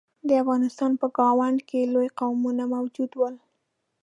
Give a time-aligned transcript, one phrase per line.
[0.27, 3.35] د افغانستان په ګاونډ کې لوی قومونه موجود ول.